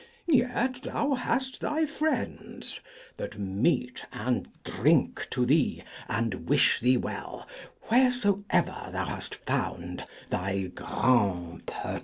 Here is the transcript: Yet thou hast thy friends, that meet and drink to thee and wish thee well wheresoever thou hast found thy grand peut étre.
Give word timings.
Yet 0.25 0.81
thou 0.81 1.13
hast 1.13 1.59
thy 1.61 1.85
friends, 1.85 2.79
that 3.17 3.37
meet 3.37 4.03
and 4.11 4.49
drink 4.63 5.27
to 5.29 5.45
thee 5.45 5.83
and 6.09 6.49
wish 6.49 6.79
thee 6.79 6.97
well 6.97 7.47
wheresoever 7.91 8.89
thou 8.91 9.05
hast 9.05 9.35
found 9.35 10.05
thy 10.31 10.63
grand 10.73 11.67
peut 11.67 11.83
étre. 11.83 11.99